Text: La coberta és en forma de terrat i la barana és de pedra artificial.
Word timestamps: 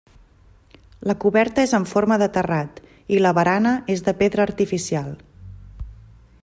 La 1.09 1.15
coberta 1.23 1.65
és 1.67 1.75
en 1.79 1.85
forma 1.91 2.17
de 2.23 2.29
terrat 2.39 2.81
i 3.17 3.21
la 3.23 3.35
barana 3.41 3.77
és 3.97 4.05
de 4.09 4.19
pedra 4.23 4.45
artificial. 4.51 5.17